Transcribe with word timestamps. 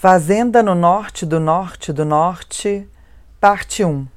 Fazenda 0.00 0.62
no 0.62 0.74
Norte 0.74 1.26
do 1.26 1.38
Norte 1.38 1.92
do 1.92 2.06
Norte, 2.06 2.88
Parte 3.38 3.84
1. 3.84 4.08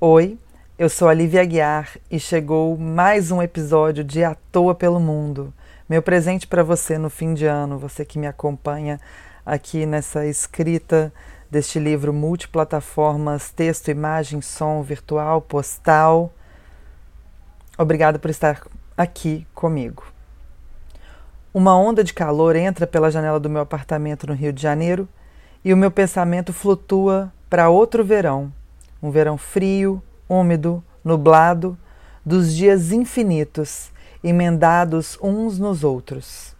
Oi, 0.00 0.36
eu 0.76 0.88
sou 0.88 1.06
a 1.06 1.14
Lívia 1.14 1.42
Aguiar 1.42 1.96
e 2.10 2.18
chegou 2.18 2.76
mais 2.76 3.30
um 3.30 3.40
episódio 3.40 4.02
de 4.02 4.24
À 4.24 4.36
Toa 4.50 4.74
pelo 4.74 4.98
Mundo. 4.98 5.54
Meu 5.88 6.02
presente 6.02 6.48
para 6.48 6.64
você 6.64 6.98
no 6.98 7.08
fim 7.08 7.34
de 7.34 7.46
ano, 7.46 7.78
você 7.78 8.04
que 8.04 8.18
me 8.18 8.26
acompanha 8.26 9.00
aqui 9.46 9.86
nessa 9.86 10.26
escrita 10.26 11.12
deste 11.48 11.78
livro 11.78 12.12
multiplataformas, 12.12 13.52
texto, 13.52 13.92
imagem, 13.92 14.40
som, 14.42 14.82
virtual, 14.82 15.40
postal. 15.40 16.32
Obrigada 17.78 18.18
por 18.18 18.28
estar 18.28 18.60
aqui 18.96 19.46
comigo. 19.54 20.13
Uma 21.56 21.78
onda 21.78 22.02
de 22.02 22.12
calor 22.12 22.56
entra 22.56 22.84
pela 22.84 23.12
janela 23.12 23.38
do 23.38 23.48
meu 23.48 23.62
apartamento 23.62 24.26
no 24.26 24.34
Rio 24.34 24.52
de 24.52 24.60
Janeiro 24.60 25.08
e 25.64 25.72
o 25.72 25.76
meu 25.76 25.88
pensamento 25.88 26.52
flutua 26.52 27.32
para 27.48 27.68
outro 27.68 28.04
verão. 28.04 28.52
Um 29.00 29.08
verão 29.08 29.38
frio, 29.38 30.02
úmido, 30.28 30.82
nublado, 31.04 31.78
dos 32.26 32.52
dias 32.52 32.90
infinitos, 32.90 33.92
emendados 34.24 35.16
uns 35.22 35.56
nos 35.56 35.84
outros. 35.84 36.56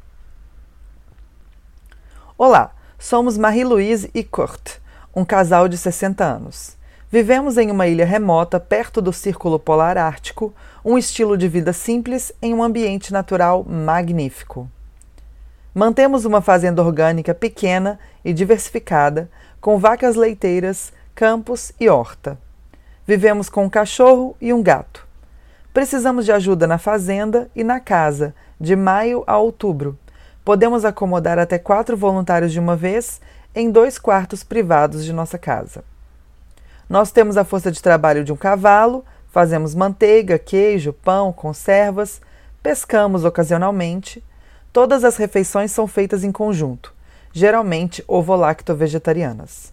Olá, 2.38 2.70
somos 2.96 3.36
Marie-Louise 3.36 4.12
e 4.14 4.22
Kurt, 4.22 4.76
um 5.12 5.24
casal 5.24 5.66
de 5.66 5.76
60 5.76 6.22
anos. 6.22 6.76
Vivemos 7.10 7.58
em 7.58 7.68
uma 7.68 7.88
ilha 7.88 8.06
remota 8.06 8.60
perto 8.60 9.02
do 9.02 9.12
Círculo 9.12 9.58
Polar 9.58 9.98
Ártico, 9.98 10.54
um 10.84 10.96
estilo 10.96 11.36
de 11.36 11.48
vida 11.48 11.72
simples 11.72 12.32
em 12.40 12.54
um 12.54 12.62
ambiente 12.62 13.12
natural 13.12 13.64
magnífico. 13.64 14.70
Mantemos 15.74 16.24
uma 16.24 16.40
fazenda 16.40 16.80
orgânica 16.80 17.34
pequena 17.34 17.98
e 18.24 18.32
diversificada, 18.32 19.28
com 19.60 19.76
vacas 19.76 20.14
leiteiras, 20.14 20.92
campos 21.16 21.72
e 21.80 21.88
horta. 21.88 22.38
Vivemos 23.04 23.48
com 23.48 23.64
um 23.64 23.68
cachorro 23.68 24.36
e 24.40 24.52
um 24.52 24.62
gato. 24.62 25.04
Precisamos 25.72 26.24
de 26.24 26.30
ajuda 26.30 26.68
na 26.68 26.78
fazenda 26.78 27.50
e 27.56 27.64
na 27.64 27.80
casa, 27.80 28.32
de 28.60 28.76
maio 28.76 29.24
a 29.26 29.36
outubro. 29.36 29.98
Podemos 30.44 30.84
acomodar 30.84 31.40
até 31.40 31.58
quatro 31.58 31.96
voluntários 31.96 32.52
de 32.52 32.60
uma 32.60 32.76
vez 32.76 33.20
em 33.52 33.68
dois 33.68 33.98
quartos 33.98 34.44
privados 34.44 35.04
de 35.04 35.12
nossa 35.12 35.36
casa. 35.36 35.82
Nós 36.88 37.10
temos 37.10 37.36
a 37.36 37.42
força 37.42 37.72
de 37.72 37.82
trabalho 37.82 38.22
de 38.22 38.32
um 38.32 38.36
cavalo, 38.36 39.04
fazemos 39.32 39.74
manteiga, 39.74 40.38
queijo, 40.38 40.92
pão, 40.92 41.32
conservas, 41.32 42.20
pescamos 42.62 43.24
ocasionalmente 43.24 44.22
Todas 44.74 45.04
as 45.04 45.16
refeições 45.16 45.70
são 45.70 45.86
feitas 45.86 46.24
em 46.24 46.32
conjunto, 46.32 46.92
geralmente 47.32 48.02
ovo-lacto-vegetarianas. 48.08 49.72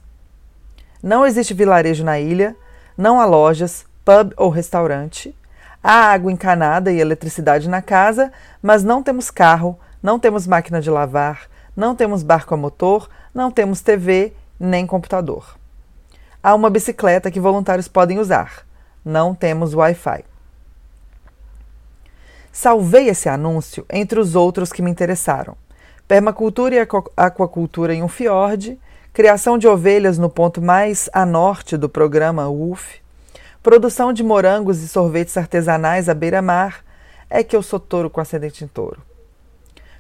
Não 1.02 1.26
existe 1.26 1.56
vilarejo 1.56 2.04
na 2.04 2.20
ilha, 2.20 2.56
não 2.96 3.20
há 3.20 3.26
lojas, 3.26 3.84
pub 4.06 4.32
ou 4.38 4.52
restaurante. 4.52 5.36
Há 5.84 6.12
água 6.12 6.32
encanada 6.32 6.92
e 6.92 7.00
eletricidade 7.00 7.68
na 7.68 7.82
casa, 7.82 8.32
mas 8.62 8.84
não 8.84 9.02
temos 9.02 9.32
carro, 9.32 9.76
não 10.04 10.20
temos 10.20 10.46
máquina 10.46 10.80
de 10.80 10.92
lavar, 10.92 11.50
não 11.76 11.96
temos 11.96 12.22
barco 12.22 12.54
a 12.54 12.58
motor, 12.58 13.10
não 13.34 13.50
temos 13.50 13.82
TV 13.82 14.34
nem 14.60 14.86
computador. 14.86 15.58
Há 16.44 16.54
uma 16.54 16.70
bicicleta 16.70 17.32
que 17.32 17.40
voluntários 17.40 17.88
podem 17.88 18.20
usar. 18.20 18.68
Não 19.04 19.34
temos 19.34 19.74
Wi-Fi. 19.74 20.31
Salvei 22.52 23.08
esse 23.08 23.30
anúncio 23.30 23.86
entre 23.90 24.20
os 24.20 24.36
outros 24.36 24.74
que 24.74 24.82
me 24.82 24.92
interessaram: 24.92 25.56
permacultura 26.08 26.76
e 26.76 26.80
aquacultura 27.16 27.94
em 27.94 28.04
um 28.04 28.08
fiord, 28.08 28.78
criação 29.14 29.58
de 29.58 29.68
ovelhas 29.68 30.18
no 30.18 30.30
ponto 30.30 30.62
mais 30.62 31.10
a 31.14 31.26
norte 31.26 31.78
do 31.78 31.88
programa 31.88 32.50
UF, 32.50 33.02
produção 33.64 34.12
de 34.12 34.24
morangos 34.24 34.82
e 34.82 34.88
sorvetes 34.88 35.38
artesanais 35.38 36.10
à 36.10 36.14
beira-mar. 36.14 36.84
É 37.30 37.44
que 37.44 37.56
eu 37.56 37.64
sou 37.64 37.80
touro 37.80 38.10
com 38.10 38.20
ascendente 38.20 38.66
em 38.66 38.68
touro. 38.68 39.02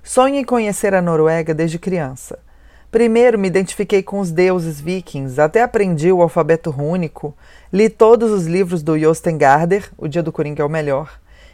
Sonho 0.03 0.35
em 0.35 0.43
conhecer 0.43 0.93
a 0.93 1.01
Noruega 1.01 1.53
desde 1.53 1.79
criança. 1.79 2.37
Primeiro 2.91 3.39
me 3.39 3.47
identifiquei 3.47 4.03
com 4.03 4.19
os 4.19 4.31
deuses 4.31 4.81
vikings, 4.81 5.39
até 5.39 5.61
aprendi 5.61 6.11
o 6.11 6.21
alfabeto 6.21 6.69
rúnico, 6.69 7.33
li 7.71 7.87
todos 7.87 8.31
os 8.31 8.45
livros 8.45 8.83
do 8.83 8.99
Josten 8.99 9.37
Garder, 9.37 9.89
O 9.97 10.09
Dia 10.09 10.21
do 10.21 10.33
Coringa 10.33 10.61
é 10.61 10.65
o 10.65 10.69
Melhor, 10.69 11.09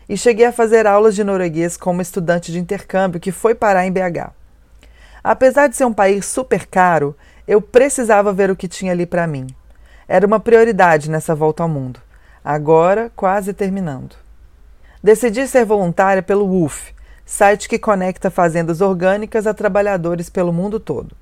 e 0.09 0.17
cheguei 0.17 0.45
a 0.45 0.51
fazer 0.51 0.87
aulas 0.87 1.15
de 1.15 1.23
norueguês 1.23 1.75
com 1.75 1.91
uma 1.91 2.01
estudante 2.01 2.51
de 2.51 2.59
intercâmbio 2.59 3.19
que 3.19 3.31
foi 3.31 3.53
parar 3.53 3.85
em 3.85 3.91
BH. 3.91 4.31
Apesar 5.23 5.67
de 5.67 5.75
ser 5.75 5.85
um 5.85 5.93
país 5.93 6.25
super 6.25 6.65
caro, 6.65 7.15
eu 7.47 7.61
precisava 7.61 8.31
ver 8.31 8.49
o 8.49 8.55
que 8.55 8.67
tinha 8.67 8.91
ali 8.91 9.05
para 9.05 9.27
mim. 9.27 9.47
Era 10.07 10.25
uma 10.25 10.39
prioridade 10.39 11.09
nessa 11.09 11.35
volta 11.35 11.63
ao 11.63 11.69
mundo. 11.69 11.99
Agora, 12.43 13.11
quase 13.15 13.53
terminando. 13.53 14.15
Decidi 15.03 15.45
ser 15.47 15.65
voluntária 15.65 16.23
pelo 16.23 16.63
UF, 16.63 16.93
site 17.25 17.67
que 17.67 17.77
conecta 17.77 18.31
fazendas 18.31 18.79
orgânicas 18.79 19.45
a 19.45 19.53
trabalhadores 19.53 20.29
pelo 20.29 20.53
mundo 20.53 20.79
todo. 20.79 21.15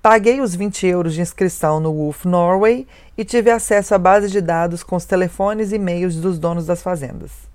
Paguei 0.00 0.40
os 0.40 0.54
20 0.54 0.86
euros 0.86 1.12
de 1.12 1.20
inscrição 1.20 1.78
no 1.78 1.92
Wolf 1.92 2.24
Norway 2.24 2.86
e 3.18 3.22
tive 3.22 3.50
acesso 3.50 3.94
à 3.94 3.98
base 3.98 4.30
de 4.30 4.40
dados 4.40 4.82
com 4.82 4.96
os 4.96 5.04
telefones 5.04 5.70
e 5.70 5.74
e-mails 5.74 6.16
dos 6.16 6.38
donos 6.38 6.64
das 6.64 6.82
fazendas. 6.82 7.49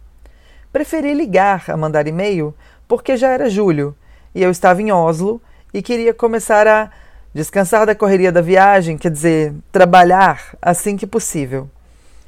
Preferi 0.75 1.13
ligar 1.13 1.63
a 1.69 1.77
mandar 1.77 2.05
e-mail 2.05 2.53
porque 2.85 3.15
já 3.15 3.29
era 3.29 3.49
julho 3.49 3.95
e 4.35 4.43
eu 4.43 4.51
estava 4.51 4.81
em 4.81 4.91
Oslo 4.91 5.41
e 5.73 5.81
queria 5.81 6.13
começar 6.13 6.67
a 6.67 6.91
descansar 7.33 7.85
da 7.85 7.95
correria 7.95 8.29
da 8.29 8.41
viagem, 8.41 8.97
quer 8.97 9.09
dizer, 9.09 9.53
trabalhar 9.71 10.53
assim 10.61 10.97
que 10.97 11.07
possível. 11.07 11.69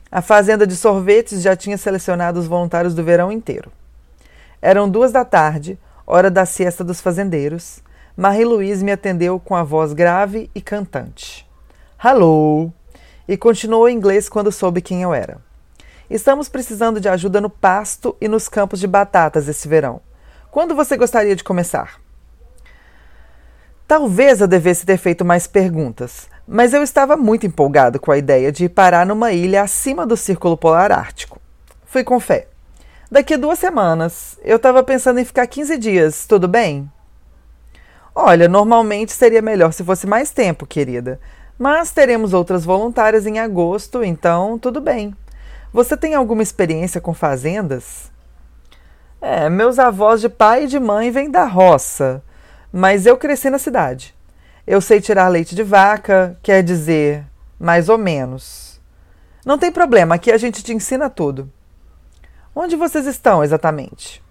A 0.10 0.22
fazenda 0.22 0.66
de 0.66 0.78
sorvetes 0.78 1.42
já 1.42 1.58
tinha 1.58 1.78
selecionado 1.78 2.40
os 2.40 2.48
voluntários 2.48 2.96
do 2.96 3.04
verão 3.04 3.34
inteiro. 3.34 3.70
Eram 4.62 4.90
duas 4.90 5.12
da 5.12 5.26
tarde, 5.26 5.78
hora 6.06 6.32
da 6.32 6.46
siesta 6.46 6.86
dos 6.86 7.02
fazendeiros. 7.02 7.84
Marie-Louise 8.16 8.82
me 8.82 8.94
atendeu 8.94 9.42
com 9.42 9.58
a 9.58 9.64
voz 9.64 9.92
grave 9.92 10.50
e 10.56 10.62
cantante. 10.62 11.46
Hello! 12.02 12.72
E 13.28 13.36
continuou 13.36 13.90
em 13.90 13.98
inglês 13.98 14.30
quando 14.30 14.54
soube 14.54 14.82
quem 14.82 15.02
eu 15.02 15.14
era. 15.14 15.46
Estamos 16.10 16.48
precisando 16.48 17.02
de 17.02 17.10
ajuda 17.10 17.42
no 17.42 17.50
pasto 17.50 18.16
e 18.22 18.28
nos 18.28 18.48
campos 18.48 18.80
de 18.80 18.88
batatas 18.88 19.48
esse 19.48 19.68
verão. 19.68 20.00
Quando 20.50 20.74
você 20.74 20.96
gostaria 20.96 21.36
de 21.36 21.44
começar? 21.44 22.00
Talvez 23.86 24.40
eu 24.40 24.48
devesse 24.48 24.86
ter 24.86 24.98
feito 24.98 25.26
mais 25.26 25.48
perguntas, 25.48 26.30
mas 26.48 26.74
eu 26.74 26.82
estava 26.82 27.18
muito 27.18 27.46
empolgado 27.46 28.00
com 28.00 28.12
a 28.12 28.18
ideia 28.18 28.52
de 28.52 28.70
parar 28.70 29.06
numa 29.06 29.34
ilha 29.34 29.62
acima 29.62 30.06
do 30.06 30.16
Círculo 30.16 30.56
Polar 30.56 30.92
Ártico. 30.92 31.42
Fui 31.86 32.04
com 32.04 32.20
fé. 32.20 32.48
Daqui 33.12 33.34
a 33.34 33.38
duas 33.38 33.60
semanas. 33.60 34.38
Eu 34.44 34.58
estava 34.58 34.84
pensando 34.84 35.20
em 35.20 35.26
ficar 35.26 35.48
15 35.48 35.78
dias, 35.78 36.26
tudo 36.26 36.48
bem? 36.48 36.90
Olha, 38.16 38.48
normalmente 38.48 39.12
seria 39.12 39.42
melhor 39.42 39.72
se 39.72 39.84
fosse 39.84 40.08
mais 40.08 40.32
tempo, 40.32 40.66
querida. 40.66 41.20
Mas 41.58 41.92
teremos 41.92 42.34
outras 42.34 42.66
voluntárias 42.66 43.26
em 43.26 43.40
agosto, 43.40 44.04
então 44.04 44.58
tudo 44.58 44.82
bem. 44.82 45.16
Você 45.74 45.98
tem 45.98 46.16
alguma 46.16 46.42
experiência 46.42 47.02
com 47.02 47.14
fazendas? 47.14 48.12
É, 49.20 49.50
meus 49.50 49.80
avós 49.80 50.22
de 50.22 50.30
pai 50.30 50.64
e 50.64 50.68
de 50.68 50.80
mãe 50.80 51.12
vêm 51.12 51.30
da 51.30 51.46
roça, 51.46 52.24
mas 52.72 53.06
eu 53.06 53.18
cresci 53.18 53.50
na 53.50 53.58
cidade. 53.58 54.16
Eu 54.66 54.80
sei 54.80 55.02
tirar 55.02 55.28
leite 55.28 55.56
de 55.56 55.64
vaca, 55.64 56.38
quer 56.42 56.64
dizer, 56.64 57.26
mais 57.60 57.90
ou 57.90 57.98
menos. 57.98 58.80
Não 59.46 59.58
tem 59.58 59.72
problema, 59.72 60.16
aqui 60.16 60.32
a 60.32 60.38
gente 60.38 60.64
te 60.64 60.74
ensina 60.74 61.10
tudo. 61.10 61.52
Onde 62.56 62.76
vocês 62.76 63.06
estão 63.06 63.44
exatamente? 63.44 64.24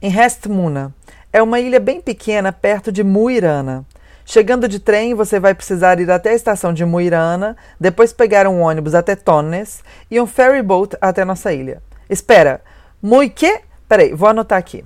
Em 0.00 0.10
Restmuna. 0.10 0.94
É 1.32 1.42
uma 1.42 1.60
ilha 1.60 1.78
bem 1.80 2.00
pequena 2.00 2.52
perto 2.52 2.90
de 2.90 3.04
Muirana. 3.04 3.84
Chegando 4.28 4.66
de 4.66 4.80
trem, 4.80 5.14
você 5.14 5.38
vai 5.38 5.54
precisar 5.54 6.00
ir 6.00 6.10
até 6.10 6.30
a 6.30 6.34
estação 6.34 6.74
de 6.74 6.84
Muirana, 6.84 7.56
depois 7.78 8.12
pegar 8.12 8.48
um 8.48 8.60
ônibus 8.60 8.92
até 8.92 9.14
Tonnes 9.14 9.84
e 10.10 10.20
um 10.20 10.26
ferry 10.26 10.62
boat 10.62 10.96
até 11.00 11.24
nossa 11.24 11.52
ilha. 11.52 11.80
Espera, 12.10 12.60
Mui 13.00 13.28
que? 13.30 13.60
Peraí, 13.88 14.12
vou 14.12 14.28
anotar 14.28 14.58
aqui. 14.58 14.84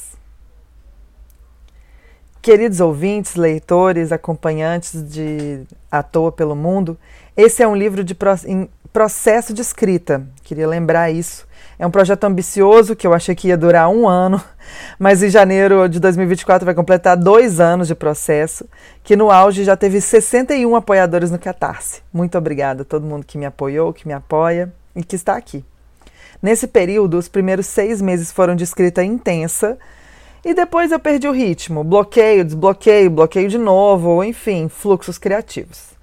Queridos 2.41 2.79
ouvintes, 2.79 3.35
leitores, 3.35 4.11
acompanhantes 4.11 5.03
de 5.11 5.65
À 5.91 6.01
Toa 6.01 6.31
pelo 6.31 6.55
Mundo, 6.55 6.97
esse 7.37 7.61
é 7.61 7.67
um 7.67 7.75
livro 7.75 8.03
de 8.03 8.15
pro, 8.15 8.33
em 8.47 8.67
processo 8.91 9.53
de 9.53 9.61
escrita. 9.61 10.27
Queria 10.43 10.67
lembrar 10.67 11.11
isso. 11.11 11.45
É 11.77 11.85
um 11.85 11.91
projeto 11.91 12.23
ambicioso 12.23 12.95
que 12.95 13.05
eu 13.05 13.13
achei 13.13 13.35
que 13.35 13.49
ia 13.49 13.55
durar 13.55 13.87
um 13.89 14.07
ano, 14.07 14.41
mas 14.97 15.21
em 15.21 15.29
janeiro 15.29 15.87
de 15.87 15.99
2024 15.99 16.65
vai 16.65 16.73
completar 16.73 17.15
dois 17.15 17.59
anos 17.59 17.87
de 17.87 17.93
processo, 17.93 18.67
que 19.03 19.15
no 19.15 19.29
auge 19.29 19.63
já 19.63 19.77
teve 19.77 20.01
61 20.01 20.75
apoiadores 20.75 21.29
no 21.29 21.37
Catarse. 21.37 22.01
Muito 22.11 22.35
obrigada 22.35 22.81
a 22.81 22.85
todo 22.85 23.05
mundo 23.05 23.23
que 23.23 23.37
me 23.37 23.45
apoiou, 23.45 23.93
que 23.93 24.07
me 24.07 24.13
apoia 24.13 24.73
e 24.95 25.03
que 25.03 25.15
está 25.15 25.37
aqui. 25.37 25.63
Nesse 26.41 26.65
período, 26.65 27.19
os 27.19 27.27
primeiros 27.27 27.67
seis 27.67 28.01
meses 28.01 28.31
foram 28.31 28.55
de 28.55 28.63
escrita 28.63 29.03
intensa, 29.03 29.77
e 30.43 30.53
depois 30.55 30.91
eu 30.91 30.99
perdi 30.99 31.27
o 31.27 31.31
ritmo, 31.31 31.83
bloqueio, 31.83 32.43
desbloqueio, 32.43 33.11
bloqueio 33.11 33.49
de 33.49 33.57
novo, 33.57 34.23
enfim, 34.23 34.67
fluxos 34.69 35.17
criativos. 35.17 35.96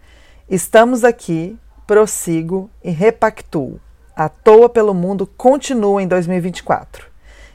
Estamos 0.51 1.05
aqui, 1.05 1.59
prossigo 1.87 2.69
e 2.83 2.91
repactuo. 2.91 3.81
À 4.15 4.29
toa 4.29 4.69
pelo 4.69 4.93
mundo 4.93 5.27
continua 5.27 6.03
em 6.03 6.07
2024. 6.07 7.07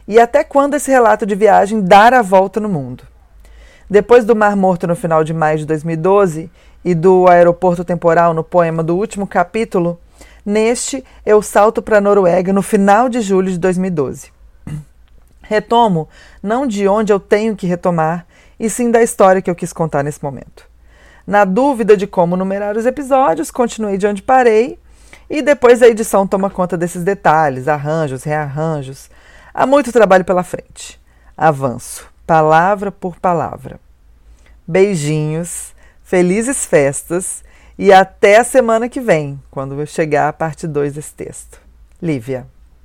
E 0.07 0.19
até 0.19 0.44
quando 0.44 0.74
esse 0.74 0.89
relato 0.89 1.24
de 1.24 1.36
viagem 1.36 1.81
dar 1.81 2.15
a 2.15 2.24
volta 2.24 2.59
no 2.59 2.68
mundo? 2.68 3.03
Depois 3.88 4.25
do 4.25 4.36
Mar 4.36 4.56
Morto 4.56 4.88
no 4.88 4.95
final 4.95 5.24
de 5.24 5.36
maio 5.36 5.59
de 5.59 5.68
2012 5.68 6.50
e 6.83 6.95
do 6.95 7.27
aeroporto 7.27 7.86
temporal 7.86 8.33
no 8.33 8.44
poema 8.44 8.81
do 8.81 8.97
último 8.97 9.27
capítulo, 9.27 10.00
neste 10.44 11.06
eu 11.24 11.44
salto 11.44 11.83
para 11.83 12.00
a 12.00 12.01
Noruega 12.01 12.51
no 12.51 12.63
final 12.63 13.07
de 13.07 13.21
julho 13.21 13.51
de 13.51 13.59
2012. 13.59 14.31
Retomo 15.44 16.09
não 16.42 16.65
de 16.65 16.88
onde 16.88 17.13
eu 17.13 17.19
tenho 17.19 17.56
que 17.56 17.68
retomar, 17.68 18.25
e 18.59 18.68
sim 18.68 18.89
da 18.89 19.03
história 19.03 19.44
que 19.44 19.50
eu 19.50 19.56
quis 19.56 19.71
contar 19.71 20.03
nesse 20.03 20.24
momento. 20.24 20.68
Na 21.30 21.46
dúvida 21.46 21.96
de 21.96 22.08
como 22.08 22.36
numerar 22.36 22.76
os 22.76 22.88
episódios, 22.88 23.52
continuei 23.52 24.00
de 24.00 24.08
onde 24.08 24.20
parei 24.20 24.80
e 25.30 25.44
depois 25.44 25.80
a 25.80 25.88
edição 25.88 26.26
toma 26.26 26.50
conta 26.50 26.76
desses 26.76 27.04
detalhes, 27.04 27.68
arranjos, 27.68 28.24
rearranjos. 28.24 29.12
Há 29.54 29.68
muito 29.68 29.92
trabalho 29.92 30.26
pela 30.26 30.42
frente. 30.42 31.00
Avanço, 31.38 32.12
palavra 32.26 32.92
por 32.92 33.20
palavra. 33.20 33.80
Beijinhos, 34.68 35.76
felizes 36.02 36.66
festas 36.66 37.44
e 37.78 37.94
até 37.94 38.38
a 38.38 38.44
semana 38.44 38.90
que 38.90 39.00
vem, 39.00 39.40
quando 39.52 39.86
chegar 39.86 40.30
a 40.30 40.34
parte 40.34 40.66
2 40.66 40.94
desse 40.94 41.14
texto. 41.14 41.62
Lívia. 42.02 42.48